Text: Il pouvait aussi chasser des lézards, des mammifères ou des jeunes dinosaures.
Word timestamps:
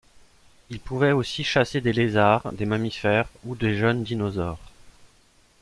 Il 0.71 0.79
pouvait 0.79 1.11
aussi 1.11 1.43
chasser 1.43 1.79
des 1.79 1.93
lézards, 1.93 2.53
des 2.53 2.65
mammifères 2.65 3.29
ou 3.45 3.53
des 3.55 3.77
jeunes 3.77 4.01
dinosaures. 4.03 4.71